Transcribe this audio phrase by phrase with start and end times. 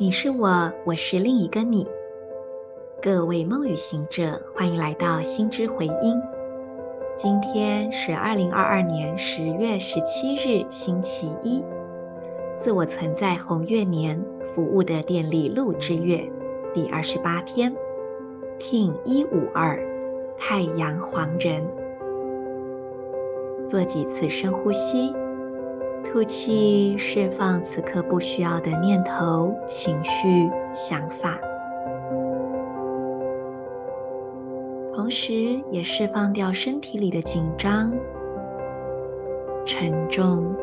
[0.00, 1.84] 你是我，我是另一个你。
[3.02, 6.16] 各位梦语行者，欢迎来到心之回音。
[7.16, 11.60] 今天是二零二二年十月十七日，星期一。
[12.54, 14.24] 自我存在红月年
[14.54, 16.22] 服务的电力录之月
[16.72, 17.74] 第二十八天
[18.60, 19.84] ，King 一五二，
[20.38, 21.60] 太阳黄人。
[23.66, 25.12] 做几次深呼吸。
[26.04, 31.38] 吐气，释放此刻不需要的念头、情绪、想法，
[34.94, 35.32] 同时
[35.70, 37.92] 也释放掉身体里的紧张、
[39.66, 40.54] 沉重、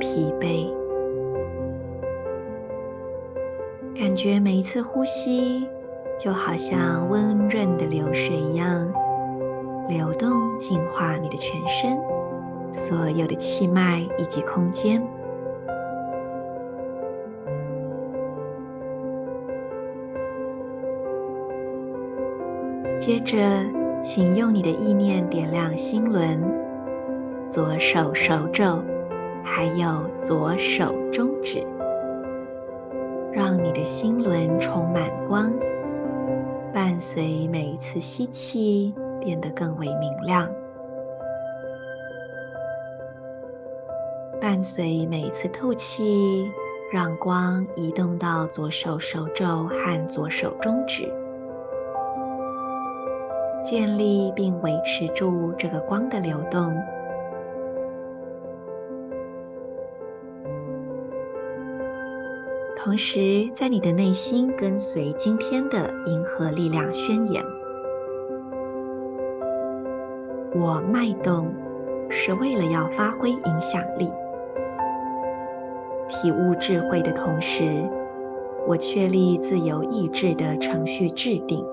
[0.00, 0.68] 疲惫。
[3.94, 5.68] 感觉每一次呼吸，
[6.18, 8.92] 就好像温润的流水一样，
[9.88, 11.96] 流动净化你的全身。
[12.72, 15.02] 所有的气脉以及空间。
[22.98, 23.36] 接着，
[24.00, 26.40] 请用你的意念点亮心轮、
[27.48, 28.80] 左手手肘，
[29.42, 31.66] 还有左手中指，
[33.32, 35.52] 让你的心轮充满光，
[36.72, 40.48] 伴随每一次吸气，变得更为明亮。
[44.42, 46.50] 伴随每一次吐气，
[46.90, 51.08] 让光移动到左手手肘和左手中指，
[53.62, 56.74] 建立并维持住这个光的流动。
[62.76, 67.44] 同时，在你的内心跟随今天的银河力量宣言：
[70.52, 71.54] 我脉动
[72.10, 74.10] 是为了要发挥影响力。
[76.22, 77.82] 体悟智慧的同时，
[78.64, 81.66] 我确立自由意志的程序制定。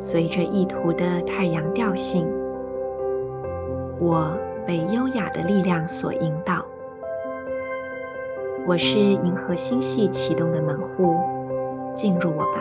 [0.00, 2.28] 随着意图的太阳调性，
[4.00, 4.36] 我
[4.66, 6.66] 被优雅的力量所引导。
[8.66, 11.14] 我是银河星系启动的门户，
[11.94, 12.60] 进入我吧。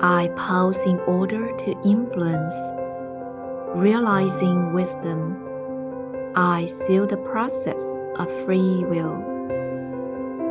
[0.00, 2.56] I pause in order to influence,
[3.76, 5.49] realizing wisdom.
[6.35, 7.83] I seal the process
[8.17, 9.23] of free will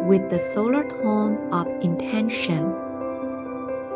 [0.07, 2.73] with the solar tone of intention.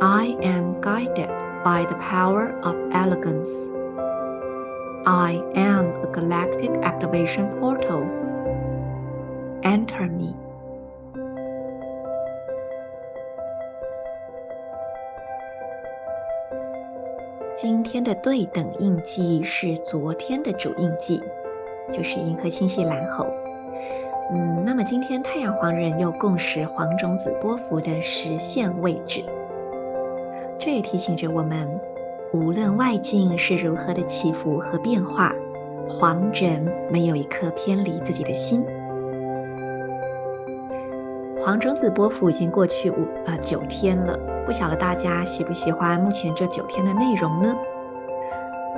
[0.01, 1.31] I am guided
[1.65, 3.51] by the power of elegance.
[5.07, 8.03] I am a galactic activation portal.
[9.63, 10.35] Enter me.
[17.61, 21.21] 今天的对等印记是昨天的主印记。
[21.92, 23.28] 就是银河星系蓝猴，
[24.32, 29.24] 嗯，那么今天太阳黄人又共识黄种子波幅的实现位置，
[30.58, 31.70] 这也提醒着我们，
[32.32, 35.32] 无论外境是如何的起伏和变化，
[35.90, 38.66] 黄人没有一刻偏离自己的心。
[41.46, 47.56] 黄种子波幅已经过去五呃九天了，不晓得大家喜不喜欢目前这九天的内容呢？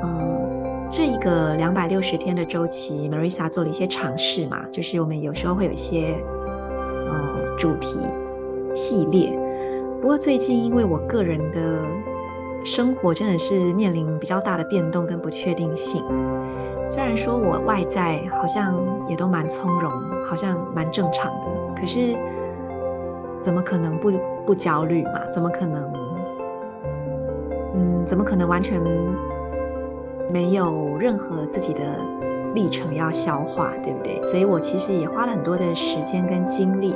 [0.02, 0.35] 嗯。
[0.98, 6.16] 这一个两百六十天的周期，Marissa 做了一些尝试嘛，就是我们有时候会有一些
[7.10, 8.00] 嗯主题
[8.74, 9.38] 系列。
[10.00, 11.82] 不过最近因为我个人的
[12.64, 16.02] 生活真的是面临比较大的变动跟不确定性，
[16.86, 19.92] 虽然说我外在好像也都蛮从容，
[20.26, 21.48] 好像蛮正常的，
[21.78, 22.16] 可是
[23.42, 24.14] 怎么可能不
[24.46, 25.20] 不焦虑嘛？
[25.30, 25.94] 怎么可能？
[27.74, 28.82] 嗯，怎么可能完全？
[30.32, 32.00] 没有任何自己的
[32.54, 34.22] 历程要消化，对不对？
[34.24, 36.96] 所以我其实也花了很多的时间跟精力，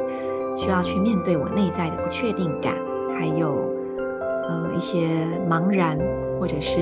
[0.55, 2.75] 需要去面对我内在的不确定感，
[3.17, 3.55] 还有
[4.47, 5.07] 呃一些
[5.49, 5.97] 茫然，
[6.39, 6.77] 或者是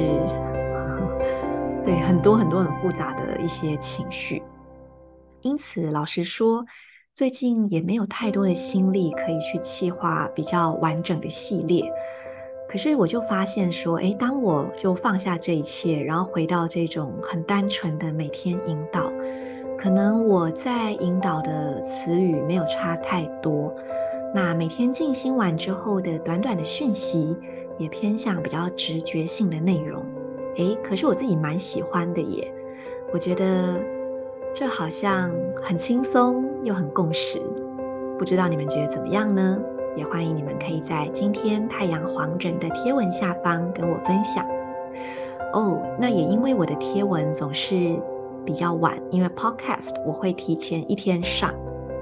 [1.84, 4.42] 对很多很多很复杂的一些情绪。
[5.42, 6.66] 因此，老实说，
[7.14, 11.84] 最近也没有太多的心力可以去计划比较完整的系列。
[12.68, 19.10] 可是我就发现说，诶，当我就放下这一切，然后回到这种很单纯的每天引导，
[19.78, 23.74] 可能我在引导的词语没有差太多。
[24.36, 27.34] 那每天静心完之后的短短的讯息，
[27.78, 30.04] 也偏向比较直觉性的内容。
[30.58, 32.54] 诶，可是我自己蛮喜欢的耶。
[33.14, 33.80] 我觉得
[34.54, 35.32] 这好像
[35.64, 37.40] 很轻松又很共识，
[38.20, 39.58] 不知道你们觉得怎么样呢？
[39.98, 44.46] 也欢迎你们可以在今天太阳黄人的贴文下方跟我分享
[45.54, 45.82] 哦。
[46.00, 48.00] 那也因为我的贴文总是
[48.46, 51.52] 比较晚，因为 Podcast 我会提前一天上，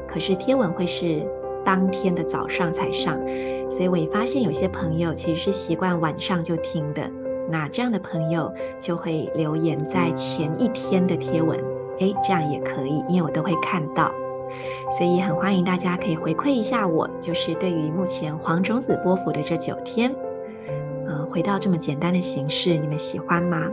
[0.05, 1.25] 可是贴文会是
[1.63, 3.17] 当天的早上才上，
[3.71, 7.09] 所以我也发现有些朋友其实是习惯晚上就听的。
[7.49, 11.57] 那这样的朋友就会留言在前一天的贴文，
[11.99, 14.11] 诶，这样也可以，因为我都会看到。
[14.89, 20.13] 所以很欢迎大家可以回馈一下我，就是对于目前黄种子波符的这九天，
[21.07, 23.69] 呃，回到这么简单的形式，你们喜欢吗？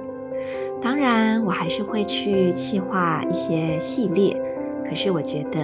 [0.81, 4.37] 当然，我还是会去企划一些系列，
[4.89, 5.61] 可是我觉得，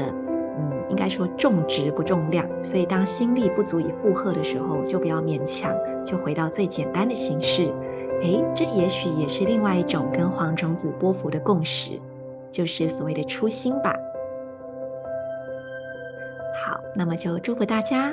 [0.59, 5.75] 嗯，应该说重质不重量，所以当心力不足以负荷的时候，就不要勉强，
[6.05, 7.73] 就回到最简单的形式。
[8.21, 11.99] 诶，这也许也是另外一种跟黄种子波符的共识，
[12.51, 13.95] 就是所谓的初心吧。
[16.65, 18.13] 好，那么就祝福大家。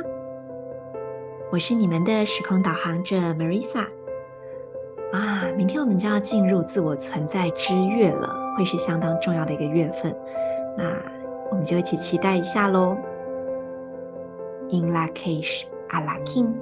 [1.51, 3.85] 我是你们的时空导航者 Marisa。
[5.11, 10.15] 啊，明天我们就要进入自我存在之月了，会是相当重要的一个月份。
[10.77, 10.83] 那
[11.49, 12.97] 我们就一起期待一下喽。
[14.69, 16.53] In Lak'ech Ala K'in